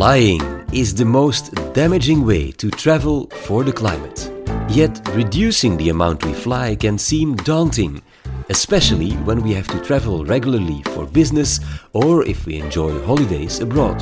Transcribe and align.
Flying 0.00 0.40
is 0.72 0.94
the 0.94 1.04
most 1.04 1.52
damaging 1.74 2.24
way 2.24 2.50
to 2.52 2.70
travel 2.70 3.26
for 3.44 3.64
the 3.64 3.72
climate. 3.74 4.32
Yet, 4.70 4.98
reducing 5.14 5.76
the 5.76 5.90
amount 5.90 6.24
we 6.24 6.32
fly 6.32 6.74
can 6.74 6.96
seem 6.96 7.36
daunting, 7.36 8.00
especially 8.48 9.12
when 9.26 9.42
we 9.42 9.52
have 9.52 9.68
to 9.68 9.78
travel 9.80 10.24
regularly 10.24 10.82
for 10.94 11.04
business 11.04 11.60
or 11.92 12.24
if 12.24 12.46
we 12.46 12.58
enjoy 12.58 12.98
holidays 13.04 13.60
abroad. 13.60 14.00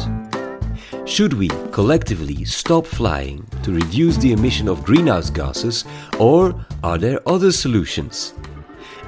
Should 1.05 1.33
we 1.33 1.49
collectively 1.73 2.45
stop 2.45 2.87
flying 2.87 3.45
to 3.65 3.73
reduce 3.73 4.19
the 4.19 4.31
emission 4.31 4.69
of 4.69 4.85
greenhouse 4.85 5.31
gases, 5.31 5.85
or 6.21 6.55
are 6.85 6.99
there 6.99 7.29
other 7.29 7.51
solutions? 7.51 8.35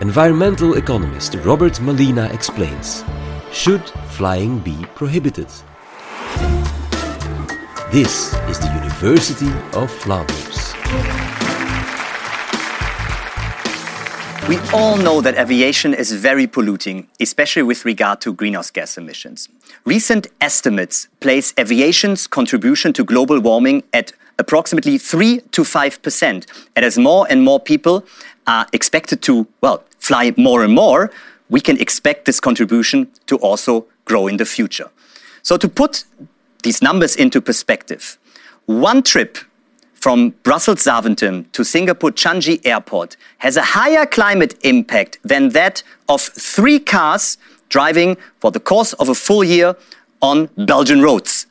Environmental 0.01 0.77
economist 0.77 1.37
Robert 1.45 1.75
Malina 1.75 2.35
explains 2.35 3.05
Should 3.53 3.89
flying 4.19 4.59
be 4.59 4.75
prohibited? 4.97 5.47
This 7.93 8.33
is 8.49 8.57
the 8.61 8.73
University 8.73 9.51
of 9.73 9.91
Flanders. 9.91 10.75
We 14.49 14.59
all 14.73 14.97
know 14.97 15.21
that 15.21 15.35
aviation 15.37 15.95
is 15.95 16.13
very 16.13 16.47
polluting, 16.47 17.09
especially 17.19 17.65
with 17.65 17.85
regard 17.85 18.21
to 18.21 18.33
greenhouse 18.33 18.71
gas 18.71 18.97
emissions. 18.97 19.49
Recent 19.85 20.29
estimates 20.41 21.09
place 21.19 21.53
aviation's 21.59 22.29
contribution 22.29 22.93
to 22.93 23.03
global 23.03 23.41
warming 23.41 23.83
at 23.93 24.13
approximately 24.39 24.97
3 24.97 25.41
to 25.51 25.63
5%. 25.63 26.47
And 26.77 26.85
as 26.85 26.97
more 26.97 27.27
and 27.29 27.43
more 27.43 27.59
people 27.59 28.05
are 28.47 28.69
expected 28.73 29.21
to, 29.23 29.49
well, 29.63 29.83
fly 29.99 30.33
more 30.37 30.63
and 30.63 30.73
more, 30.73 31.11
we 31.49 31.61
can 31.61 31.77
expect 31.81 32.27
this 32.27 32.39
contribution 32.39 33.09
to 33.27 33.37
also 33.39 33.87
grow 34.05 34.29
in 34.29 34.37
the 34.37 34.47
future. 34.47 34.91
So, 35.43 35.57
to 35.57 35.69
put 35.69 36.05
these 36.63 36.83
numbers 36.83 37.17
into 37.17 37.41
perspective, 37.41 38.19
one 38.67 39.03
trip 39.03 39.39
from 39.95 40.31
Brussels 40.43 40.83
Zaventem 40.83 41.51
to 41.53 41.65
Singapore 41.65 42.11
Changi 42.11 42.65
Airport 42.65 43.17
has 43.39 43.57
a 43.57 43.63
higher 43.63 44.07
climate 44.07 44.55
impact 44.63 45.19
than 45.23 45.51
that 45.51 45.83
of 46.09 46.23
three 46.23 46.79
cars 46.79 47.37
driving 47.69 48.17
for 48.41 48.51
the 48.51 48.61
course 48.61 48.95
of 48.95 49.09
a 49.09 49.15
full 49.15 49.45
year 49.45 49.77
on 50.23 50.49
Belgian 50.57 51.03
roads. 51.03 51.47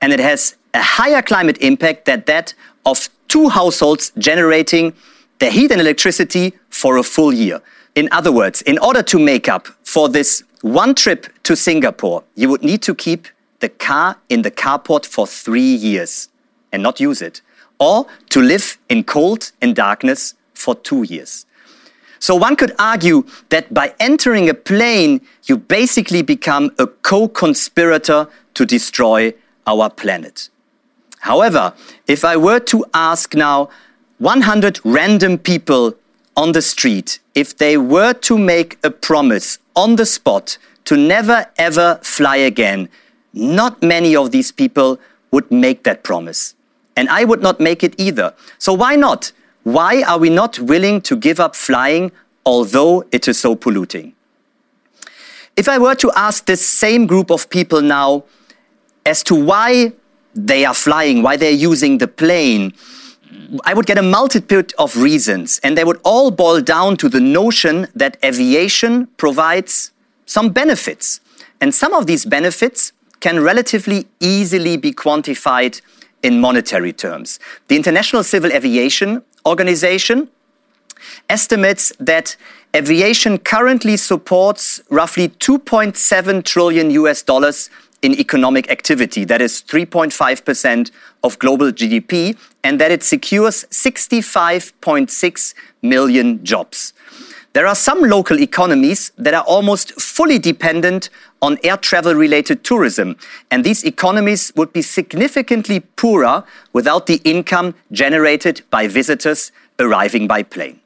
And 0.00 0.12
it 0.12 0.20
has 0.20 0.56
a 0.74 0.82
higher 0.82 1.22
climate 1.22 1.58
impact 1.58 2.04
than 2.04 2.22
that 2.26 2.54
of 2.86 3.08
two 3.28 3.48
households 3.48 4.12
generating 4.18 4.94
the 5.38 5.50
heat 5.50 5.72
and 5.72 5.80
electricity 5.80 6.52
for 6.70 6.98
a 6.98 7.02
full 7.02 7.32
year. 7.32 7.60
In 7.94 8.08
other 8.12 8.30
words, 8.30 8.62
in 8.62 8.78
order 8.78 9.02
to 9.02 9.18
make 9.18 9.48
up 9.48 9.66
for 9.82 10.08
this 10.08 10.44
one 10.62 10.94
trip 10.94 11.26
to 11.42 11.56
Singapore, 11.56 12.22
you 12.36 12.48
would 12.48 12.62
need 12.62 12.80
to 12.82 12.94
keep 12.94 13.26
the 13.62 13.70
car 13.70 14.18
in 14.28 14.42
the 14.42 14.50
carport 14.50 15.06
for 15.06 15.26
three 15.26 15.74
years 15.74 16.28
and 16.72 16.82
not 16.82 17.00
use 17.00 17.22
it 17.22 17.40
or 17.78 18.06
to 18.28 18.40
live 18.42 18.76
in 18.88 19.02
cold 19.04 19.52
and 19.62 19.74
darkness 19.74 20.34
for 20.52 20.74
two 20.74 21.04
years. 21.04 21.46
So 22.18 22.36
one 22.36 22.54
could 22.54 22.72
argue 22.78 23.24
that 23.48 23.72
by 23.72 23.94
entering 23.98 24.48
a 24.48 24.54
plane, 24.54 25.20
you 25.46 25.56
basically 25.56 26.22
become 26.22 26.70
a 26.78 26.86
co 26.86 27.28
conspirator 27.28 28.28
to 28.54 28.66
destroy 28.66 29.34
our 29.66 29.90
planet. 29.90 30.48
However, 31.20 31.72
if 32.06 32.24
I 32.24 32.36
were 32.36 32.60
to 32.60 32.84
ask 32.94 33.34
now 33.34 33.70
100 34.18 34.80
random 34.84 35.38
people 35.38 35.94
on 36.36 36.52
the 36.52 36.62
street 36.62 37.18
if 37.34 37.56
they 37.58 37.76
were 37.76 38.12
to 38.12 38.38
make 38.38 38.78
a 38.84 38.90
promise 38.90 39.58
on 39.74 39.96
the 39.96 40.06
spot 40.06 40.58
to 40.84 40.96
never 40.96 41.46
ever 41.58 41.98
fly 42.02 42.36
again, 42.36 42.88
not 43.32 43.82
many 43.82 44.14
of 44.14 44.30
these 44.30 44.52
people 44.52 44.98
would 45.30 45.50
make 45.50 45.84
that 45.84 46.02
promise. 46.02 46.54
And 46.96 47.08
I 47.08 47.24
would 47.24 47.42
not 47.42 47.60
make 47.60 47.82
it 47.82 47.94
either. 47.98 48.34
So 48.58 48.72
why 48.72 48.96
not? 48.96 49.32
Why 49.64 50.02
are 50.02 50.18
we 50.18 50.28
not 50.28 50.58
willing 50.58 51.00
to 51.02 51.16
give 51.16 51.40
up 51.40 51.56
flying 51.56 52.12
although 52.44 53.04
it 53.12 53.28
is 53.28 53.38
so 53.38 53.54
polluting? 53.54 54.14
If 55.56 55.68
I 55.68 55.78
were 55.78 55.94
to 55.96 56.10
ask 56.16 56.46
this 56.46 56.66
same 56.66 57.06
group 57.06 57.30
of 57.30 57.48
people 57.48 57.80
now 57.80 58.24
as 59.04 59.22
to 59.24 59.34
why 59.34 59.92
they 60.34 60.64
are 60.64 60.74
flying, 60.74 61.22
why 61.22 61.36
they're 61.36 61.50
using 61.50 61.98
the 61.98 62.08
plane, 62.08 62.72
I 63.64 63.74
would 63.74 63.86
get 63.86 63.98
a 63.98 64.02
multitude 64.02 64.72
of 64.78 64.96
reasons, 64.96 65.60
and 65.62 65.76
they 65.76 65.84
would 65.84 66.00
all 66.04 66.30
boil 66.30 66.60
down 66.60 66.96
to 66.98 67.08
the 67.08 67.20
notion 67.20 67.86
that 67.94 68.16
aviation 68.24 69.08
provides 69.18 69.92
some 70.26 70.50
benefits. 70.50 71.20
And 71.60 71.74
some 71.74 71.92
of 71.92 72.06
these 72.06 72.24
benefits 72.24 72.92
can 73.22 73.40
relatively 73.40 74.06
easily 74.20 74.76
be 74.76 74.92
quantified 74.92 75.80
in 76.22 76.40
monetary 76.40 76.92
terms. 76.92 77.38
The 77.68 77.76
International 77.76 78.22
Civil 78.22 78.52
Aviation 78.52 79.22
Organization 79.46 80.28
estimates 81.30 81.92
that 81.98 82.36
aviation 82.76 83.38
currently 83.38 83.96
supports 83.96 84.80
roughly 84.90 85.28
2.7 85.28 86.44
trillion 86.44 86.90
US 86.90 87.22
dollars 87.22 87.70
in 88.02 88.12
economic 88.18 88.68
activity. 88.70 89.24
That 89.24 89.40
is 89.40 89.62
3.5% 89.62 90.90
of 91.22 91.38
global 91.38 91.70
GDP, 91.70 92.36
and 92.64 92.80
that 92.80 92.90
it 92.90 93.04
secures 93.04 93.64
65.6 93.70 95.54
million 95.82 96.44
jobs. 96.44 96.92
There 97.52 97.66
are 97.66 97.74
some 97.74 98.00
local 98.00 98.40
economies 98.40 99.12
that 99.18 99.34
are 99.34 99.44
almost 99.44 100.00
fully 100.00 100.38
dependent 100.38 101.10
on 101.42 101.58
air 101.62 101.76
travel 101.76 102.14
related 102.14 102.64
tourism, 102.64 103.16
and 103.50 103.62
these 103.62 103.84
economies 103.84 104.52
would 104.56 104.72
be 104.72 104.80
significantly 104.80 105.80
poorer 105.80 106.44
without 106.72 107.06
the 107.06 107.20
income 107.24 107.74
generated 107.90 108.62
by 108.70 108.86
visitors 108.86 109.52
arriving 109.78 110.26
by 110.26 110.42
plane. 110.42 110.80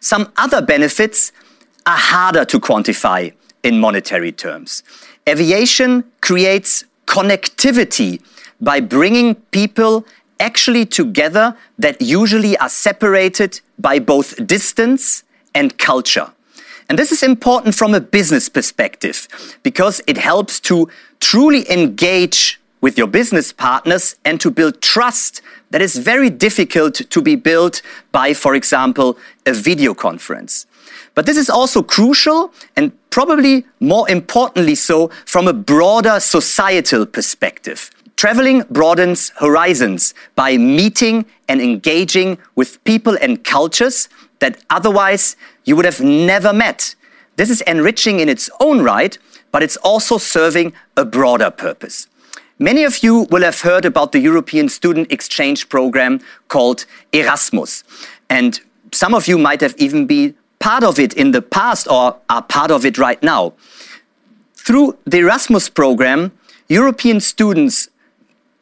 Some 0.00 0.32
other 0.38 0.62
benefits 0.62 1.32
are 1.86 1.96
harder 1.96 2.46
to 2.46 2.58
quantify 2.58 3.32
in 3.62 3.80
monetary 3.80 4.32
terms. 4.32 4.82
Aviation 5.28 6.04
creates 6.22 6.84
connectivity 7.06 8.22
by 8.60 8.80
bringing 8.80 9.34
people 9.50 10.06
actually 10.40 10.86
together 10.86 11.54
that 11.78 12.00
usually 12.00 12.56
are 12.58 12.68
separated 12.68 13.60
by 13.78 13.98
both 13.98 14.46
distance 14.46 15.22
and 15.54 15.78
culture. 15.78 16.32
And 16.88 16.98
this 16.98 17.12
is 17.12 17.22
important 17.22 17.74
from 17.74 17.94
a 17.94 18.00
business 18.00 18.48
perspective 18.48 19.28
because 19.62 20.02
it 20.06 20.18
helps 20.18 20.60
to 20.60 20.88
truly 21.20 21.70
engage 21.70 22.60
with 22.80 22.98
your 22.98 23.06
business 23.06 23.52
partners 23.52 24.16
and 24.26 24.38
to 24.40 24.50
build 24.50 24.82
trust 24.82 25.40
that 25.70 25.80
is 25.80 25.96
very 25.96 26.28
difficult 26.28 26.94
to 26.94 27.22
be 27.22 27.34
built 27.34 27.80
by, 28.12 28.34
for 28.34 28.54
example, 28.54 29.16
a 29.46 29.54
video 29.54 29.94
conference. 29.94 30.66
But 31.14 31.24
this 31.24 31.38
is 31.38 31.48
also 31.48 31.82
crucial 31.82 32.52
and 32.76 32.92
probably 33.08 33.64
more 33.80 34.08
importantly 34.10 34.74
so 34.74 35.08
from 35.24 35.48
a 35.48 35.52
broader 35.52 36.20
societal 36.20 37.06
perspective. 37.06 37.90
Traveling 38.16 38.64
broadens 38.70 39.32
horizons 39.40 40.12
by 40.34 40.56
meeting 40.56 41.24
and 41.48 41.60
engaging 41.60 42.38
with 42.54 42.82
people 42.84 43.16
and 43.20 43.42
cultures 43.42 44.08
that 44.38 44.58
otherwise 44.70 45.36
you 45.64 45.76
would 45.76 45.84
have 45.84 46.00
never 46.00 46.52
met. 46.52 46.94
This 47.36 47.50
is 47.50 47.60
enriching 47.62 48.20
in 48.20 48.28
its 48.28 48.50
own 48.60 48.82
right, 48.82 49.18
but 49.50 49.62
it's 49.62 49.76
also 49.78 50.18
serving 50.18 50.72
a 50.96 51.04
broader 51.04 51.50
purpose. 51.50 52.08
Many 52.58 52.84
of 52.84 53.02
you 53.02 53.26
will 53.30 53.42
have 53.42 53.60
heard 53.62 53.84
about 53.84 54.12
the 54.12 54.20
European 54.20 54.68
Student 54.68 55.10
Exchange 55.10 55.68
Program 55.68 56.20
called 56.48 56.86
Erasmus. 57.12 57.82
And 58.30 58.60
some 58.92 59.14
of 59.14 59.26
you 59.26 59.38
might 59.38 59.60
have 59.60 59.74
even 59.76 60.06
been 60.06 60.34
part 60.60 60.84
of 60.84 60.98
it 60.98 61.14
in 61.14 61.32
the 61.32 61.42
past 61.42 61.88
or 61.88 62.16
are 62.28 62.42
part 62.42 62.70
of 62.70 62.84
it 62.84 62.96
right 62.96 63.20
now. 63.22 63.54
Through 64.54 64.96
the 65.04 65.18
Erasmus 65.18 65.68
program, 65.68 66.32
European 66.68 67.20
students 67.20 67.88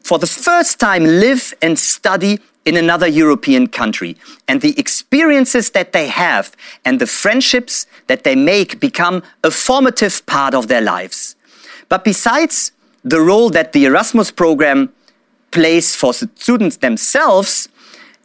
for 0.03 0.19
the 0.19 0.27
first 0.27 0.81
time 0.81 1.05
live 1.05 1.55
and 1.63 1.79
study 1.79 2.41
in 2.65 2.77
another 2.77 3.07
European 3.07 3.67
country. 3.67 4.17
And 4.49 4.61
the 4.61 4.79
experiences 4.79 5.71
that 5.71 5.93
they 5.93 6.09
have 6.09 6.57
and 6.85 7.01
the 7.01 7.07
friendships 7.07 7.87
that 8.07 8.25
they 8.25 8.37
make 8.37 8.81
become 8.81 9.23
a 9.43 9.51
formative 9.51 10.25
part 10.27 10.55
of 10.55 10.69
their 10.69 10.81
lives. 10.81 11.37
But 11.89 12.05
besides 12.05 12.73
the 13.05 13.21
role 13.21 13.51
that 13.51 13.73
the 13.73 13.85
Erasmus 13.85 14.31
program 14.31 14.93
plays 15.51 15.95
for 15.95 16.15
students 16.15 16.79
themselves, 16.79 17.69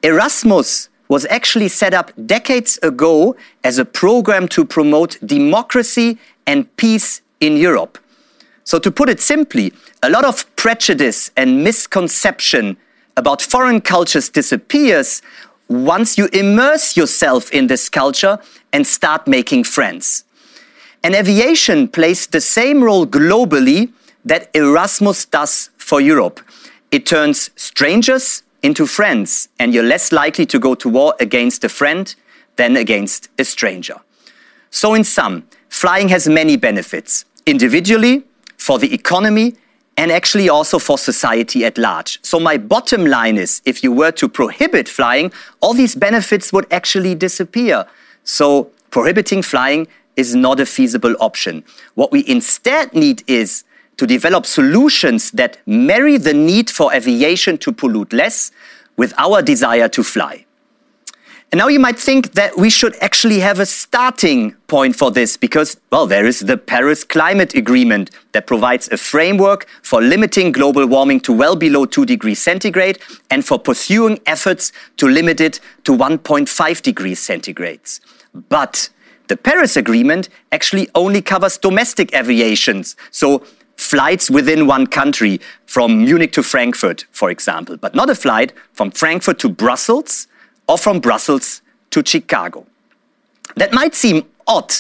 Erasmus 0.04 0.90
was 1.10 1.26
actually 1.30 1.68
set 1.68 1.94
up 1.94 2.12
decades 2.26 2.78
ago 2.84 3.36
as 3.64 3.78
a 3.78 3.86
program 3.86 4.48
to 4.50 4.66
promote 4.66 5.18
democracy 5.26 6.18
and 6.46 6.76
peace 6.78 7.22
in 7.40 7.58
Europe. 7.58 7.98
So, 8.64 8.80
to 8.80 8.92
put 8.92 9.10
it 9.10 9.22
simply, 9.22 9.72
a 10.04 10.10
lot 10.10 10.26
of 10.26 10.54
prejudice 10.58 11.32
and 11.38 11.64
misconception 11.64 12.76
about 13.18 13.42
foreign 13.42 13.82
cultures 13.82 14.30
disappears 14.30 15.22
once 15.68 16.18
you 16.18 16.30
immerse 16.32 16.96
yourself 16.96 17.52
in 17.52 17.68
this 17.68 17.90
culture 17.90 18.40
and 18.72 18.88
start 18.88 19.28
making 19.28 19.66
friends. 19.66 20.24
And 21.04 21.14
aviation 21.16 21.88
plays 21.88 22.28
the 22.28 22.40
same 22.40 22.84
role 22.84 23.06
globally 23.06 23.92
that 24.24 24.50
Erasmus 24.54 25.26
does 25.26 25.70
for 25.78 26.00
Europe. 26.00 26.40
It 26.92 27.06
turns 27.06 27.50
strangers 27.56 28.44
into 28.64 28.86
friends, 28.86 29.50
and 29.60 29.74
you're 29.74 29.84
less 29.84 30.12
likely 30.12 30.46
to 30.46 30.60
go 30.60 30.76
to 30.76 30.90
war 30.90 31.16
against 31.20 31.64
a 31.64 31.70
friend 31.70 32.14
than 32.56 32.78
against 32.78 33.30
a 33.38 33.44
stranger. 33.44 33.96
So, 34.70 34.94
in 34.94 35.04
sum, 35.04 35.48
flying 35.70 36.10
has 36.10 36.28
many 36.28 36.58
benefits 36.58 37.26
individually, 37.46 38.24
for 38.58 38.80
the 38.80 38.94
economy, 38.94 39.56
and 39.98 40.12
actually 40.12 40.48
also 40.48 40.80
for 40.80 40.98
society 40.98 41.66
at 41.66 41.78
large. 41.78 42.20
So, 42.24 42.40
my 42.40 42.58
bottom 42.58 43.06
line 43.06 43.38
is 43.38 43.62
if 43.66 43.84
you 43.84 43.92
were 43.92 44.12
to 44.12 44.30
prohibit 44.30 44.88
flying, 44.88 45.32
all 45.60 45.74
these 45.74 45.96
benefits 45.96 46.54
would 46.54 46.72
actually 46.72 47.16
disappear. 47.16 47.86
So, 48.24 48.72
prohibiting 48.92 49.42
flying 49.42 49.88
is 50.16 50.36
not 50.36 50.60
a 50.60 50.66
feasible 50.66 51.16
option. 51.20 51.64
What 51.96 52.12
we 52.12 52.28
instead 52.28 52.94
need 52.94 53.24
is 53.28 53.64
to 53.98 54.06
develop 54.06 54.46
solutions 54.46 55.32
that 55.32 55.58
marry 55.66 56.18
the 56.18 56.34
need 56.34 56.70
for 56.70 56.94
aviation 56.94 57.58
to 57.60 57.72
pollute 57.72 58.14
less 58.14 58.52
with 58.96 59.14
our 59.18 59.42
desire 59.42 59.90
to 59.90 60.04
fly. 60.04 60.47
And 61.52 61.60
now 61.60 61.70
you 61.70 61.80
might 61.80 61.98
think 61.98 62.34
that 62.34 62.58
we 62.58 62.70
should 62.70 62.96
actually 63.00 63.40
have 63.40 63.62
a 63.62 63.66
starting 63.66 64.54
point 64.68 64.98
for 64.98 65.12
this 65.12 65.38
because, 65.38 65.78
well, 65.94 66.06
there 66.06 66.26
is 66.26 66.42
the 66.42 66.58
Paris 66.58 67.06
Climate 67.06 67.56
Agreement 67.56 68.12
that 68.34 68.48
provides 68.48 68.90
a 68.90 68.98
framework 68.98 69.66
for 69.82 70.02
limiting 70.02 70.52
global 70.52 70.86
warming 70.86 71.22
to 71.22 71.32
well 71.32 71.56
below 71.56 71.86
2 71.86 72.06
degrees 72.06 72.42
centigrade 72.42 73.00
and 73.32 73.46
for 73.46 73.58
pursuing 73.58 74.20
efforts 74.26 74.74
to 74.98 75.08
limit 75.08 75.40
it 75.40 75.62
to 75.86 75.94
1.5 75.94 76.82
degrees 76.82 77.26
centigrades. 77.26 78.02
But 78.50 78.90
the 79.30 79.38
Paris 79.38 79.78
Agreement 79.78 80.28
actually 80.52 80.90
only 80.96 81.22
covers 81.22 81.58
domestic 81.58 82.14
aviations. 82.14 82.98
So 83.12 83.42
flights 83.78 84.30
within 84.30 84.68
one 84.68 84.86
country, 84.86 85.40
from 85.66 86.04
Munich 86.04 86.34
to 86.34 86.44
Frankfurt, 86.44 87.06
for 87.12 87.30
example, 87.30 87.78
but 87.78 87.96
not 87.96 88.10
a 88.10 88.16
flight 88.16 88.52
from 88.74 88.92
Frankfurt 88.92 89.40
to 89.40 89.50
Brussels 89.50 90.28
or 90.68 90.78
from 90.78 91.00
Brussels 91.00 91.62
to 91.92 92.04
Chicago. 92.06 92.66
That 93.56 93.74
might 93.74 93.96
seem 93.96 94.24
odd, 94.46 94.74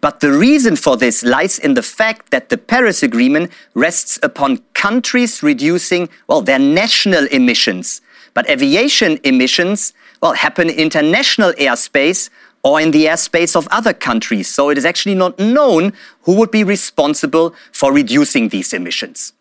but 0.00 0.20
the 0.20 0.32
reason 0.32 0.76
for 0.76 0.96
this 0.96 1.22
lies 1.22 1.58
in 1.58 1.74
the 1.74 1.82
fact 1.82 2.30
that 2.30 2.48
the 2.48 2.56
Paris 2.56 3.02
Agreement 3.02 3.50
rests 3.74 4.18
upon 4.22 4.58
countries 4.72 5.42
reducing, 5.42 6.08
well, 6.26 6.40
their 6.40 6.58
national 6.58 7.26
emissions. 7.26 8.00
But 8.32 8.48
aviation 8.48 9.18
emissions, 9.24 9.92
well, 10.22 10.32
happen 10.32 10.70
in 10.70 10.76
international 10.76 11.52
airspace 11.54 12.30
or 12.62 12.80
in 12.80 12.90
the 12.92 13.06
airspace 13.06 13.56
of 13.56 13.66
other 13.70 13.92
countries. 13.92 14.48
So 14.48 14.70
it 14.70 14.78
is 14.78 14.84
actually 14.84 15.14
not 15.14 15.38
known 15.38 15.92
who 16.22 16.34
would 16.36 16.50
be 16.50 16.64
responsible 16.64 17.54
for 17.72 17.92
reducing 17.92 18.48
these 18.48 18.72
emissions. 18.72 19.32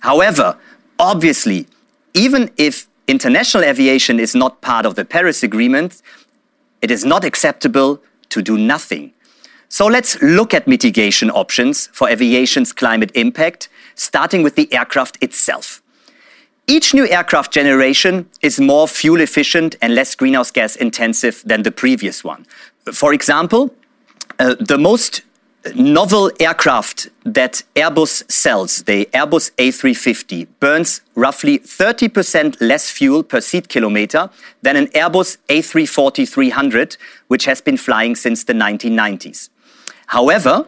However, 0.00 0.56
obviously, 0.98 1.66
even 2.14 2.50
if 2.56 2.88
international 3.10 3.64
aviation 3.64 4.20
is 4.20 4.34
not 4.34 4.60
part 4.60 4.86
of 4.86 4.94
the 4.94 5.04
Paris 5.04 5.42
Agreement, 5.42 6.02
it 6.82 6.90
is 6.90 7.04
not 7.04 7.24
acceptable 7.24 8.02
to 8.30 8.42
do 8.42 8.56
nothing. 8.56 9.12
So 9.68 9.86
let's 9.86 10.20
look 10.20 10.52
at 10.52 10.66
mitigation 10.66 11.30
options 11.30 11.88
for 11.92 12.08
aviation's 12.08 12.72
climate 12.72 13.12
impact, 13.14 13.68
starting 13.94 14.42
with 14.42 14.56
the 14.56 14.72
aircraft 14.72 15.18
itself. 15.22 15.82
Each 16.66 16.94
new 16.94 17.06
aircraft 17.08 17.52
generation 17.52 18.28
is 18.42 18.60
more 18.60 18.86
fuel 18.88 19.20
efficient 19.20 19.76
and 19.82 19.94
less 19.94 20.14
greenhouse 20.14 20.50
gas 20.50 20.76
intensive 20.76 21.42
than 21.44 21.62
the 21.62 21.72
previous 21.72 22.24
one. 22.24 22.46
For 22.92 23.12
example, 23.12 23.74
uh, 24.38 24.54
the 24.58 24.78
most 24.78 25.22
novel 25.74 26.30
aircraft 26.40 27.08
that 27.24 27.62
Airbus 27.74 28.30
sells, 28.30 28.82
the 28.84 29.06
Airbus 29.12 29.50
A350, 29.52 30.46
burns 30.58 31.02
roughly 31.14 31.58
30% 31.58 32.60
less 32.60 32.90
fuel 32.90 33.22
per 33.22 33.40
seat 33.40 33.68
kilometer 33.68 34.30
than 34.62 34.76
an 34.76 34.86
Airbus 34.88 35.36
A340 35.48 36.28
300, 36.28 36.96
which 37.28 37.44
has 37.44 37.60
been 37.60 37.76
flying 37.76 38.16
since 38.16 38.44
the 38.44 38.52
1990s. 38.52 39.50
However, 40.06 40.66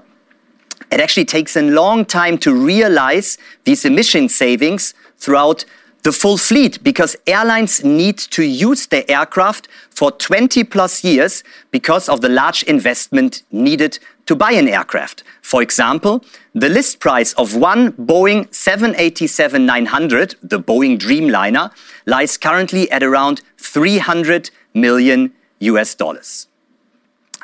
it 0.90 1.00
actually 1.00 1.24
takes 1.24 1.56
a 1.56 1.62
long 1.62 2.04
time 2.04 2.36
to 2.38 2.54
realize 2.54 3.38
these 3.64 3.84
emission 3.84 4.28
savings 4.28 4.94
throughout 5.16 5.64
the 6.02 6.12
full 6.12 6.36
fleet 6.36 6.82
because 6.82 7.16
airlines 7.26 7.84
need 7.84 8.18
to 8.18 8.42
use 8.42 8.86
their 8.88 9.04
aircraft 9.08 9.68
for 9.90 10.10
20 10.10 10.64
plus 10.64 11.04
years 11.04 11.44
because 11.70 12.08
of 12.08 12.20
the 12.20 12.28
large 12.28 12.64
investment 12.64 13.42
needed 13.52 13.98
to 14.26 14.36
buy 14.36 14.52
an 14.52 14.68
aircraft. 14.68 15.22
For 15.42 15.62
example, 15.62 16.24
the 16.54 16.68
list 16.68 17.00
price 17.00 17.32
of 17.34 17.56
one 17.56 17.92
Boeing 17.92 18.48
787-900, 18.48 20.36
the 20.42 20.60
Boeing 20.60 20.98
Dreamliner, 20.98 21.72
lies 22.06 22.36
currently 22.36 22.90
at 22.90 23.02
around 23.02 23.42
300 23.58 24.50
million 24.74 25.32
US 25.60 25.94
dollars. 25.94 26.48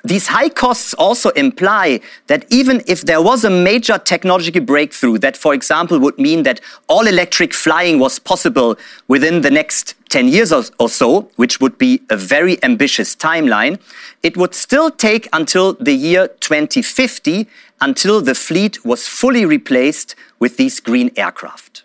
These 0.04 0.28
high 0.28 0.48
costs 0.48 0.94
also 0.94 1.30
imply 1.30 2.00
that 2.28 2.46
even 2.50 2.82
if 2.86 3.02
there 3.02 3.20
was 3.20 3.44
a 3.44 3.50
major 3.50 3.98
technological 3.98 4.62
breakthrough 4.62 5.18
that, 5.18 5.36
for 5.36 5.54
example, 5.54 5.98
would 5.98 6.18
mean 6.18 6.44
that 6.44 6.60
all 6.88 7.06
electric 7.06 7.52
flying 7.52 7.98
was 7.98 8.18
possible 8.18 8.78
within 9.08 9.40
the 9.40 9.50
next 9.50 9.94
10 10.08 10.28
years 10.28 10.52
or 10.52 10.88
so, 10.88 11.30
which 11.36 11.60
would 11.60 11.78
be 11.78 12.00
a 12.10 12.16
very 12.16 12.62
ambitious 12.62 13.14
timeline, 13.14 13.78
it 14.22 14.36
would 14.36 14.54
still 14.54 14.90
take 14.90 15.28
until 15.32 15.74
the 15.74 15.92
year 15.92 16.28
2050 16.40 17.46
until 17.80 18.20
the 18.20 18.34
fleet 18.34 18.84
was 18.84 19.06
fully 19.06 19.44
replaced 19.44 20.14
with 20.38 20.56
these 20.56 20.80
green 20.80 21.10
aircraft. 21.16 21.82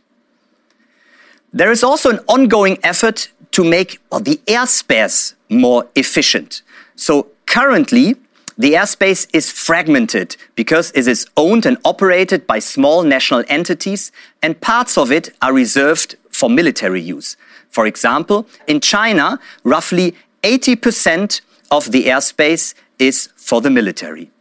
There 1.52 1.72
is 1.72 1.84
also 1.84 2.10
an 2.10 2.20
ongoing 2.28 2.80
effort 2.84 3.30
to 3.52 3.64
make 3.64 4.00
well, 4.12 4.20
the 4.20 4.42
airspace 4.48 5.36
more 5.50 5.88
efficient. 5.96 6.64
So 6.96 7.28
Currently, 7.54 8.16
the 8.58 8.74
airspace 8.74 9.28
is 9.32 9.52
fragmented 9.52 10.38
because 10.56 10.92
it 10.96 11.08
is 11.08 11.28
owned 11.38 11.68
and 11.68 11.78
operated 11.86 12.48
by 12.48 12.58
small 12.58 13.04
national 13.04 13.44
entities, 13.48 14.12
and 14.42 14.60
parts 14.60 14.98
of 14.98 15.12
it 15.12 15.30
are 15.40 15.54
reserved 15.54 16.16
for 16.32 16.50
military 16.50 17.00
use. 17.00 17.38
For 17.70 17.86
example, 17.86 18.48
in 18.66 18.80
China, 18.82 19.40
roughly 19.64 20.16
80% 20.42 21.42
of 21.70 21.92
the 21.92 22.06
airspace 22.06 22.74
is 22.98 23.30
for 23.36 23.62
the 23.62 23.70
military. 23.70 24.32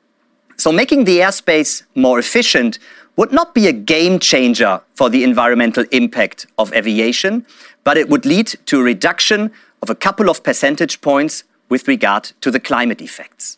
So, 0.56 0.72
making 0.72 1.04
the 1.04 1.18
airspace 1.18 1.82
more 1.94 2.18
efficient 2.18 2.78
would 3.16 3.30
not 3.30 3.54
be 3.54 3.66
a 3.66 3.74
game 3.74 4.20
changer 4.20 4.80
for 4.94 5.10
the 5.10 5.22
environmental 5.22 5.84
impact 5.92 6.46
of 6.56 6.72
aviation, 6.72 7.44
but 7.84 7.98
it 7.98 8.08
would 8.08 8.24
lead 8.24 8.46
to 8.64 8.80
a 8.80 8.82
reduction 8.82 9.52
of 9.82 9.90
a 9.90 9.94
couple 9.94 10.30
of 10.30 10.42
percentage 10.42 11.02
points 11.02 11.44
with 11.72 11.88
regard 11.88 12.24
to 12.42 12.50
the 12.50 12.60
climate 12.60 13.00
effects. 13.00 13.56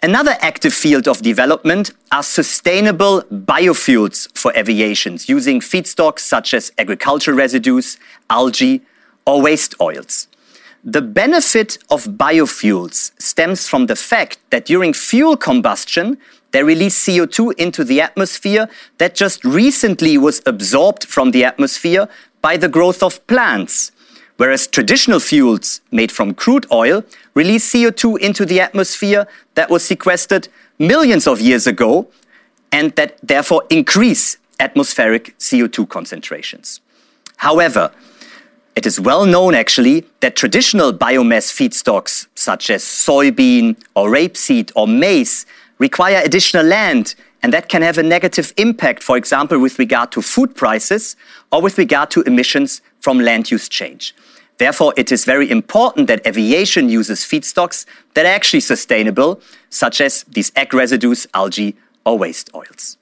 Another 0.00 0.36
active 0.40 0.72
field 0.72 1.08
of 1.08 1.22
development 1.22 1.90
are 2.12 2.22
sustainable 2.22 3.22
biofuels 3.52 4.18
for 4.38 4.56
aviations 4.56 5.28
using 5.28 5.58
feedstocks 5.58 6.20
such 6.20 6.54
as 6.54 6.70
agricultural 6.78 7.36
residues, 7.36 7.98
algae, 8.30 8.80
or 9.26 9.42
waste 9.42 9.74
oils. 9.80 10.28
The 10.84 11.02
benefit 11.02 11.78
of 11.90 12.04
biofuels 12.26 13.10
stems 13.20 13.68
from 13.68 13.86
the 13.86 13.96
fact 13.96 14.38
that 14.50 14.66
during 14.66 14.92
fuel 14.92 15.36
combustion, 15.36 16.16
they 16.52 16.62
release 16.62 16.96
CO2 17.04 17.58
into 17.58 17.82
the 17.82 18.00
atmosphere 18.00 18.68
that 18.98 19.16
just 19.16 19.44
recently 19.44 20.16
was 20.16 20.40
absorbed 20.46 21.04
from 21.04 21.32
the 21.32 21.44
atmosphere 21.44 22.08
by 22.40 22.56
the 22.56 22.68
growth 22.68 23.02
of 23.02 23.26
plants 23.26 23.90
whereas 24.38 24.66
traditional 24.66 25.20
fuels 25.20 25.80
made 25.90 26.10
from 26.10 26.32
crude 26.32 26.66
oil 26.72 27.04
release 27.34 27.72
CO2 27.72 28.18
into 28.20 28.46
the 28.46 28.60
atmosphere 28.60 29.28
that 29.54 29.68
was 29.68 29.84
sequestered 29.84 30.48
millions 30.78 31.26
of 31.26 31.40
years 31.40 31.66
ago 31.66 32.08
and 32.72 32.92
that 32.96 33.18
therefore 33.22 33.62
increase 33.68 34.38
atmospheric 34.60 35.36
CO2 35.38 35.88
concentrations. 35.88 36.80
However, 37.36 37.92
it 38.76 38.86
is 38.86 39.00
well 39.00 39.26
known 39.26 39.54
actually 39.54 40.04
that 40.20 40.36
traditional 40.36 40.92
biomass 40.92 41.52
feedstocks 41.52 42.28
such 42.34 42.70
as 42.70 42.82
soybean 42.84 43.76
or 43.94 44.08
rapeseed 44.08 44.70
or 44.76 44.86
maize 44.86 45.46
require 45.78 46.22
additional 46.24 46.64
land 46.64 47.14
and 47.42 47.52
that 47.52 47.68
can 47.68 47.82
have 47.82 47.98
a 47.98 48.02
negative 48.02 48.52
impact, 48.56 49.02
for 49.02 49.16
example, 49.16 49.58
with 49.58 49.78
regard 49.78 50.10
to 50.12 50.22
food 50.22 50.54
prices 50.56 51.16
or 51.52 51.62
with 51.62 51.78
regard 51.78 52.10
to 52.10 52.22
emissions 52.22 52.80
from 53.00 53.20
land 53.20 53.50
use 53.50 53.68
change. 53.68 54.14
Therefore, 54.58 54.92
it 54.96 55.12
is 55.12 55.24
very 55.24 55.48
important 55.48 56.08
that 56.08 56.26
aviation 56.26 56.88
uses 56.88 57.20
feedstocks 57.20 57.86
that 58.14 58.26
are 58.26 58.34
actually 58.34 58.60
sustainable, 58.60 59.40
such 59.70 60.00
as 60.00 60.24
these 60.24 60.50
ag 60.56 60.74
residues, 60.74 61.28
algae, 61.32 61.76
or 62.04 62.18
waste 62.18 62.50
oils. 62.54 62.96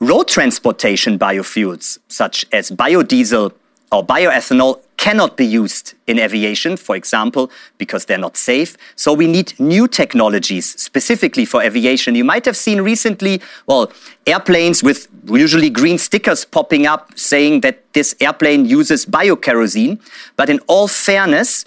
Road 0.00 0.26
transportation 0.26 1.18
biofuels, 1.18 1.98
such 2.08 2.44
as 2.52 2.72
biodiesel 2.72 3.52
or 3.92 4.04
bioethanol, 4.04 4.80
cannot 5.00 5.34
be 5.34 5.46
used 5.46 5.94
in 6.06 6.18
aviation, 6.18 6.76
for 6.76 6.94
example, 6.94 7.50
because 7.78 8.04
they're 8.04 8.18
not 8.18 8.36
safe. 8.36 8.76
So 8.96 9.14
we 9.14 9.26
need 9.26 9.58
new 9.58 9.88
technologies 9.88 10.78
specifically 10.78 11.46
for 11.46 11.62
aviation. 11.62 12.14
You 12.14 12.24
might 12.24 12.44
have 12.44 12.56
seen 12.56 12.82
recently, 12.82 13.40
well, 13.66 13.90
airplanes 14.26 14.82
with 14.82 15.08
usually 15.24 15.70
green 15.70 15.96
stickers 15.96 16.44
popping 16.44 16.86
up 16.86 17.18
saying 17.18 17.62
that 17.62 17.76
this 17.94 18.14
airplane 18.20 18.66
uses 18.66 19.06
biokerosene. 19.06 19.98
But 20.36 20.50
in 20.50 20.60
all 20.66 20.86
fairness, 20.86 21.64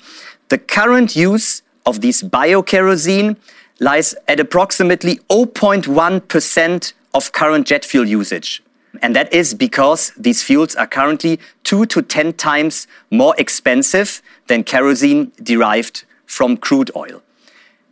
the 0.49 0.59
current 0.59 1.15
use 1.15 1.63
of 1.87 2.01
this 2.01 2.21
biokerosene 2.21 3.35
lies 3.79 4.13
at 4.27 4.39
approximately 4.39 5.15
0.1% 5.29 6.93
of 7.15 7.31
current 7.31 7.65
jet 7.65 7.83
fuel 7.83 8.07
usage. 8.07 8.62
And 9.01 9.15
that 9.15 9.33
is 9.33 9.53
because 9.53 10.11
these 10.15 10.43
fuels 10.43 10.75
are 10.75 10.87
currently 10.87 11.39
two 11.63 11.85
to 11.87 12.01
10 12.01 12.33
times 12.33 12.87
more 13.09 13.33
expensive 13.37 14.21
than 14.47 14.63
kerosene 14.63 15.31
derived 15.41 16.05
from 16.25 16.57
crude 16.57 16.91
oil. 16.95 17.21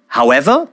However, 0.08 0.68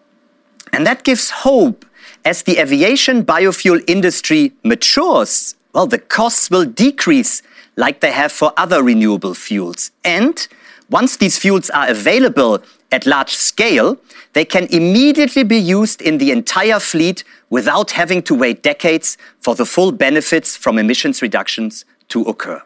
and 0.72 0.86
that 0.86 1.04
gives 1.04 1.30
hope, 1.30 1.86
as 2.24 2.42
the 2.42 2.58
aviation 2.58 3.24
biofuel 3.24 3.82
industry 3.86 4.52
matures, 4.64 5.54
well, 5.72 5.86
the 5.86 5.98
costs 5.98 6.50
will 6.50 6.64
decrease 6.64 7.42
like 7.76 8.00
they 8.00 8.12
have 8.12 8.32
for 8.32 8.52
other 8.56 8.82
renewable 8.82 9.34
fuels. 9.34 9.92
And 10.04 10.46
once 10.90 11.16
these 11.16 11.38
fuels 11.38 11.70
are 11.70 11.88
available 11.88 12.62
at 12.90 13.06
large 13.06 13.34
scale, 13.34 13.98
they 14.32 14.44
can 14.44 14.66
immediately 14.66 15.42
be 15.42 15.58
used 15.58 16.00
in 16.00 16.18
the 16.18 16.30
entire 16.30 16.80
fleet 16.80 17.24
without 17.50 17.90
having 17.92 18.22
to 18.22 18.34
wait 18.34 18.62
decades 18.62 19.18
for 19.40 19.54
the 19.54 19.66
full 19.66 19.92
benefits 19.92 20.56
from 20.56 20.78
emissions 20.78 21.20
reductions 21.22 21.84
to 22.08 22.22
occur. 22.22 22.62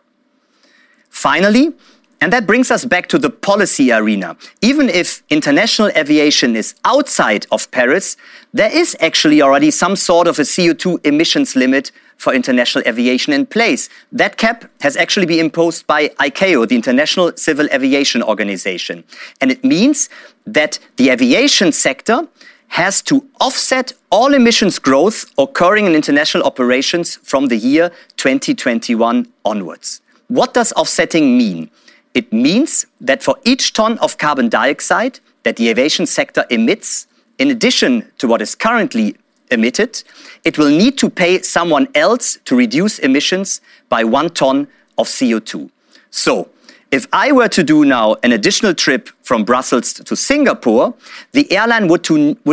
Finally, 1.10 1.72
and 2.22 2.32
that 2.32 2.46
brings 2.46 2.70
us 2.70 2.84
back 2.84 3.08
to 3.08 3.18
the 3.18 3.30
policy 3.30 3.90
arena. 3.90 4.36
Even 4.60 4.88
if 4.88 5.24
international 5.28 5.88
aviation 5.96 6.54
is 6.54 6.76
outside 6.84 7.46
of 7.50 7.68
Paris, 7.72 8.16
there 8.52 8.70
is 8.72 8.96
actually 9.00 9.42
already 9.42 9.72
some 9.72 9.96
sort 9.96 10.28
of 10.28 10.38
a 10.38 10.42
CO2 10.42 11.04
emissions 11.04 11.56
limit 11.56 11.90
for 12.18 12.32
international 12.32 12.86
aviation 12.86 13.32
in 13.32 13.44
place. 13.44 13.88
That 14.12 14.36
cap 14.36 14.70
has 14.82 14.96
actually 14.96 15.26
been 15.26 15.40
imposed 15.40 15.84
by 15.88 16.10
ICAO, 16.20 16.68
the 16.68 16.76
International 16.76 17.32
Civil 17.36 17.66
Aviation 17.72 18.22
Organization. 18.22 19.02
And 19.40 19.50
it 19.50 19.64
means 19.64 20.08
that 20.46 20.78
the 20.98 21.10
aviation 21.10 21.72
sector 21.72 22.28
has 22.68 23.02
to 23.02 23.28
offset 23.40 23.94
all 24.12 24.32
emissions 24.32 24.78
growth 24.78 25.28
occurring 25.36 25.86
in 25.86 25.96
international 25.96 26.44
operations 26.44 27.16
from 27.16 27.48
the 27.48 27.56
year 27.56 27.90
2021 28.16 29.26
onwards. 29.44 30.00
What 30.28 30.54
does 30.54 30.72
offsetting 30.74 31.36
mean? 31.36 31.68
It 32.14 32.32
means 32.32 32.86
that 33.00 33.22
for 33.22 33.36
each 33.44 33.72
ton 33.72 33.98
of 33.98 34.18
carbon 34.18 34.48
dioxide 34.48 35.20
that 35.44 35.56
the 35.56 35.68
aviation 35.68 36.06
sector 36.06 36.44
emits, 36.50 37.06
in 37.38 37.50
addition 37.50 38.10
to 38.18 38.28
what 38.28 38.42
is 38.42 38.54
currently 38.54 39.16
emitted, 39.50 40.02
it 40.44 40.58
will 40.58 40.70
need 40.70 40.98
to 40.98 41.10
pay 41.10 41.42
someone 41.42 41.88
else 41.94 42.38
to 42.44 42.56
reduce 42.56 42.98
emissions 42.98 43.60
by 43.88 44.04
one 44.04 44.30
ton 44.30 44.68
of 44.98 45.06
CO2. 45.06 45.70
So, 46.10 46.48
if 46.90 47.06
I 47.10 47.32
were 47.32 47.48
to 47.48 47.62
do 47.62 47.86
now 47.86 48.16
an 48.22 48.32
additional 48.32 48.74
trip 48.74 49.08
from 49.22 49.44
Brussels 49.44 49.94
to 49.94 50.14
Singapore, 50.14 50.92
the 51.32 51.50
airline 51.50 51.88
would, 51.88 52.06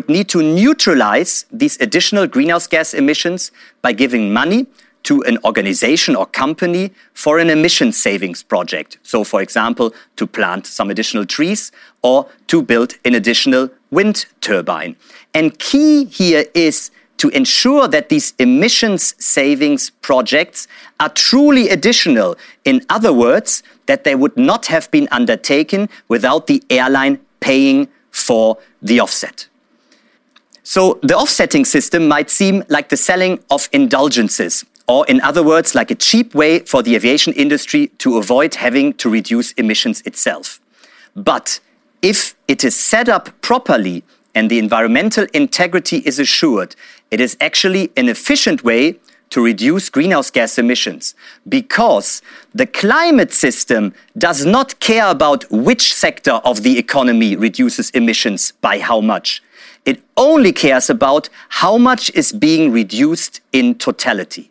need 0.07 0.29
to 0.29 0.41
neutralize 0.41 1.45
these 1.51 1.77
additional 1.81 2.25
greenhouse 2.25 2.65
gas 2.65 2.93
emissions 2.93 3.51
by 3.81 3.91
giving 3.91 4.31
money 4.31 4.65
to 5.09 5.23
an 5.23 5.39
organization 5.43 6.15
or 6.15 6.27
company 6.27 6.91
for 7.15 7.39
an 7.39 7.49
emission 7.49 7.91
savings 7.91 8.43
project. 8.43 8.99
So, 9.01 9.23
for 9.23 9.41
example, 9.41 9.91
to 10.17 10.27
plant 10.27 10.67
some 10.67 10.91
additional 10.91 11.25
trees 11.25 11.71
or 12.03 12.27
to 12.45 12.61
build 12.61 12.93
an 13.03 13.15
additional 13.15 13.71
wind 13.89 14.27
turbine. 14.39 14.95
And 15.33 15.57
key 15.57 16.05
here 16.05 16.45
is 16.53 16.91
to 17.17 17.29
ensure 17.29 17.87
that 17.87 18.09
these 18.09 18.35
emissions 18.37 19.15
savings 19.17 19.89
projects 19.89 20.67
are 20.99 21.09
truly 21.09 21.69
additional. 21.69 22.37
In 22.63 22.85
other 22.87 23.11
words, 23.11 23.63
that 23.87 24.03
they 24.03 24.13
would 24.13 24.37
not 24.37 24.67
have 24.67 24.91
been 24.91 25.07
undertaken 25.09 25.89
without 26.07 26.45
the 26.45 26.61
airline 26.69 27.19
paying 27.39 27.87
for 28.11 28.59
the 28.79 28.99
offset. 28.99 29.47
So 30.61 30.99
the 31.01 31.17
offsetting 31.17 31.65
system 31.65 32.07
might 32.07 32.29
seem 32.29 32.63
like 32.69 32.89
the 32.89 32.97
selling 32.97 33.39
of 33.49 33.67
indulgences, 33.73 34.65
or 34.89 35.05
in 35.05 35.21
other 35.21 35.43
words, 35.43 35.75
like 35.75 35.91
a 35.91 35.95
cheap 35.95 36.33
way 36.33 36.59
for 36.59 36.81
the 36.81 36.95
aviation 36.95 37.31
industry 37.33 37.87
to 37.99 38.17
avoid 38.17 38.55
having 38.55 38.91
to 38.95 39.07
reduce 39.07 39.51
emissions 39.51 40.01
itself. 40.01 40.59
But 41.15 41.59
if 42.01 42.35
it 42.47 42.63
is 42.63 42.75
set 42.75 43.07
up 43.07 43.39
properly 43.41 44.03
and 44.33 44.49
the 44.49 44.57
environmental 44.57 45.27
integrity 45.31 45.97
is 45.97 46.17
assured, 46.17 46.75
it 47.11 47.21
is 47.21 47.37
actually 47.39 47.91
an 47.95 48.09
efficient 48.09 48.63
way 48.63 48.99
to 49.29 49.43
reduce 49.43 49.89
greenhouse 49.89 50.31
gas 50.31 50.57
emissions 50.57 51.13
because 51.47 52.23
the 52.55 52.65
climate 52.65 53.31
system 53.31 53.93
does 54.17 54.43
not 54.43 54.79
care 54.79 55.07
about 55.07 55.45
which 55.51 55.93
sector 55.93 56.41
of 56.43 56.63
the 56.63 56.79
economy 56.79 57.35
reduces 57.35 57.91
emissions 57.91 58.53
by 58.59 58.79
how 58.79 59.01
much. 59.01 59.43
It 59.85 60.01
only 60.17 60.51
cares 60.51 60.89
about 60.89 61.29
how 61.49 61.77
much 61.77 62.09
is 62.15 62.31
being 62.31 62.71
reduced 62.71 63.41
in 63.53 63.75
totality. 63.75 64.49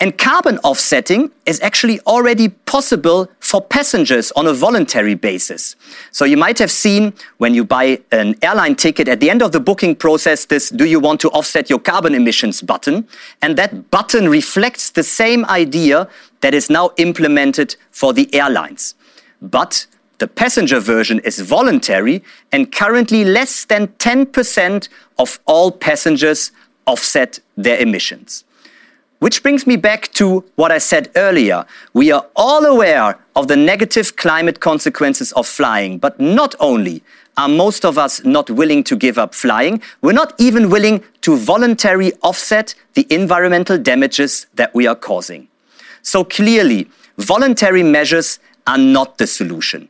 And 0.00 0.18
carbon 0.18 0.58
offsetting 0.58 1.30
is 1.46 1.60
actually 1.60 2.00
already 2.00 2.48
possible 2.48 3.30
for 3.38 3.60
passengers 3.60 4.32
on 4.32 4.46
a 4.46 4.52
voluntary 4.52 5.14
basis. 5.14 5.76
So 6.10 6.24
you 6.24 6.36
might 6.36 6.58
have 6.58 6.70
seen 6.70 7.14
when 7.38 7.54
you 7.54 7.64
buy 7.64 8.00
an 8.10 8.34
airline 8.42 8.74
ticket 8.74 9.08
at 9.08 9.20
the 9.20 9.30
end 9.30 9.40
of 9.40 9.52
the 9.52 9.60
booking 9.60 9.94
process 9.94 10.46
this 10.46 10.68
do 10.70 10.84
you 10.84 10.98
want 10.98 11.20
to 11.20 11.30
offset 11.30 11.70
your 11.70 11.78
carbon 11.78 12.14
emissions 12.14 12.60
button 12.60 13.06
and 13.40 13.56
that 13.56 13.90
button 13.90 14.28
reflects 14.28 14.90
the 14.90 15.04
same 15.04 15.44
idea 15.46 16.08
that 16.40 16.54
is 16.54 16.68
now 16.68 16.90
implemented 16.96 17.76
for 17.90 18.12
the 18.12 18.32
airlines. 18.34 18.96
But 19.40 19.86
the 20.18 20.28
passenger 20.28 20.80
version 20.80 21.20
is 21.20 21.38
voluntary 21.40 22.22
and 22.50 22.70
currently 22.72 23.24
less 23.24 23.64
than 23.64 23.88
10% 23.88 24.88
of 25.18 25.38
all 25.46 25.70
passengers 25.70 26.50
offset 26.86 27.40
their 27.56 27.78
emissions. 27.78 28.44
Which 29.20 29.42
brings 29.42 29.66
me 29.66 29.76
back 29.76 30.12
to 30.14 30.44
what 30.56 30.70
I 30.70 30.78
said 30.78 31.10
earlier. 31.16 31.64
We 31.92 32.12
are 32.12 32.26
all 32.36 32.66
aware 32.66 33.18
of 33.36 33.48
the 33.48 33.56
negative 33.56 34.16
climate 34.16 34.60
consequences 34.60 35.32
of 35.32 35.46
flying, 35.46 35.98
but 35.98 36.20
not 36.20 36.54
only 36.60 37.02
are 37.36 37.48
most 37.48 37.84
of 37.84 37.98
us 37.98 38.24
not 38.24 38.50
willing 38.50 38.84
to 38.84 38.96
give 38.96 39.18
up 39.18 39.34
flying, 39.34 39.82
we're 40.02 40.12
not 40.12 40.34
even 40.38 40.70
willing 40.70 41.02
to 41.22 41.36
voluntarily 41.36 42.12
offset 42.22 42.74
the 42.94 43.06
environmental 43.10 43.78
damages 43.78 44.46
that 44.54 44.74
we 44.74 44.86
are 44.86 44.94
causing. 44.94 45.48
So 46.02 46.22
clearly, 46.22 46.88
voluntary 47.18 47.82
measures 47.82 48.38
are 48.66 48.78
not 48.78 49.18
the 49.18 49.26
solution. 49.26 49.88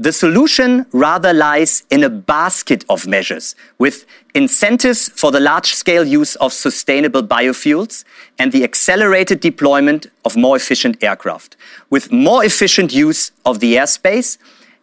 The 0.00 0.12
solution 0.12 0.86
rather 0.92 1.34
lies 1.34 1.84
in 1.90 2.02
a 2.02 2.08
basket 2.08 2.86
of 2.88 3.06
measures 3.06 3.54
with 3.76 4.06
incentives 4.34 5.10
for 5.10 5.30
the 5.30 5.40
large 5.40 5.74
scale 5.74 6.06
use 6.06 6.36
of 6.36 6.54
sustainable 6.54 7.22
biofuels 7.22 8.04
and 8.38 8.50
the 8.50 8.64
accelerated 8.64 9.40
deployment 9.40 10.06
of 10.24 10.38
more 10.38 10.56
efficient 10.56 11.04
aircraft, 11.04 11.54
with 11.90 12.10
more 12.10 12.42
efficient 12.42 12.94
use 12.94 13.30
of 13.44 13.60
the 13.60 13.74
airspace 13.74 14.38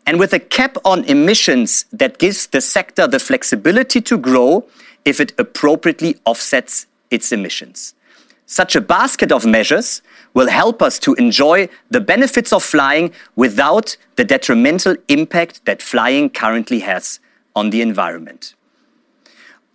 and 0.06 0.20
with 0.20 0.34
a 0.34 0.40
cap 0.40 0.78
on 0.86 1.04
emissions 1.06 1.86
that 1.92 2.20
gives 2.20 2.46
the 2.46 2.62
sector 2.62 3.08
the 3.08 3.18
flexibility 3.20 4.00
to 4.02 4.20
grow 4.20 4.68
if 5.04 5.20
it 5.20 5.34
appropriately 5.40 6.16
offsets 6.26 6.86
its 7.10 7.32
emissions. 7.32 7.96
Such 8.50 8.78
a 8.78 8.82
basket 8.82 9.32
of 9.32 9.46
measures 9.46 10.02
will 10.34 10.48
help 10.48 10.82
us 10.82 10.98
to 11.00 11.14
enjoy 11.16 11.68
the 11.92 12.00
benefits 12.00 12.54
of 12.54 12.64
flying 12.64 13.12
without 13.36 13.98
the 14.16 14.24
detrimental 14.24 14.96
impact 15.10 15.66
that 15.66 15.82
flying 15.82 16.30
currently 16.30 16.80
has 16.80 17.20
on 17.58 17.72
the 17.72 17.82
environment. 17.82 18.56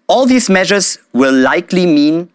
All 0.07 0.25
these 0.25 0.49
measures 0.49 0.99
will 1.13 1.35
likely 1.35 1.85
mean 1.85 2.31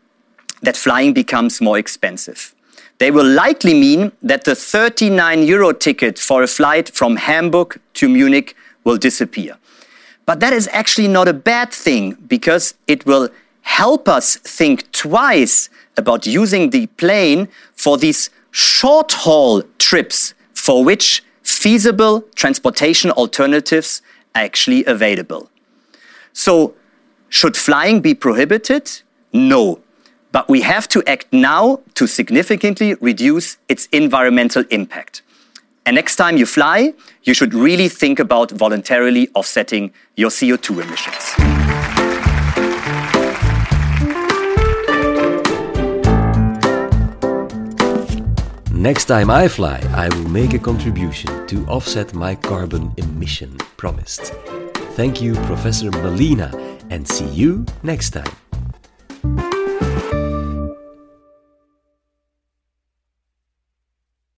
that 0.62 0.78
flying 0.78 1.12
becomes 1.12 1.60
more 1.60 1.80
expensive. 1.80 2.54
They 3.00 3.10
will 3.10 3.26
likely 3.26 3.74
mean 3.74 4.12
that 4.22 4.44
the 4.44 4.56
39 4.56 5.44
euro 5.44 5.72
ticket 5.72 6.20
for 6.20 6.44
a 6.44 6.48
flight 6.48 6.90
from 6.90 7.16
Hamburg 7.16 7.80
to 7.96 8.08
Munich 8.08 8.56
will 8.84 8.98
disappear. 8.98 9.58
But 10.28 10.40
that 10.42 10.54
is 10.54 10.70
actually 10.72 11.08
not 11.08 11.28
a 11.28 11.34
bad 11.34 11.72
thing 11.72 12.14
because 12.28 12.76
it 12.86 13.06
will 13.08 13.30
help 13.68 14.08
us 14.08 14.38
think 14.38 14.90
twice 14.92 15.70
about 15.98 16.26
using 16.26 16.70
the 16.70 16.88
plane 17.02 17.50
for 17.76 17.98
these 17.98 18.30
short 18.52 19.12
haul 19.12 19.62
trips 19.78 20.34
for 20.54 20.84
which 20.84 21.22
feasible 21.44 22.22
transportation 22.34 23.12
alternatives 23.12 24.02
are 24.34 24.44
actually 24.44 24.86
available. 24.86 25.50
So, 26.34 26.74
should 27.30 27.58
flying 27.58 28.00
be 28.00 28.14
prohibited? 28.16 28.90
No. 29.34 29.80
But 30.32 30.48
we 30.48 30.62
have 30.62 30.88
to 30.90 31.04
act 31.06 31.28
now 31.34 31.82
to 31.96 32.08
significantly 32.08 32.96
reduce 32.96 33.58
its 33.68 33.88
environmental 33.92 34.64
impact. 34.70 35.24
And 35.86 35.96
next 35.96 36.16
time 36.16 36.38
you 36.38 36.46
fly, 36.46 36.94
you 37.24 37.34
should 37.34 37.54
really 37.54 37.90
think 37.90 38.20
about 38.20 38.52
voluntarily 38.52 39.30
offsetting 39.36 39.92
your 40.16 40.30
CO2 40.30 40.84
emissions. 40.84 41.67
Next 48.78 49.06
time 49.06 49.32
I 49.32 49.48
fly, 49.48 49.82
I 49.96 50.08
will 50.10 50.30
make 50.30 50.54
a 50.54 50.60
contribution 50.60 51.48
to 51.48 51.66
offset 51.66 52.14
my 52.14 52.36
carbon 52.36 52.94
emission 52.98 53.58
promised. 53.76 54.36
Thank 54.96 55.20
you, 55.20 55.34
Professor 55.50 55.90
Malina, 55.90 56.54
and 56.92 57.08
see 57.08 57.26
you 57.26 57.66
next 57.82 58.12
time. 58.12 58.47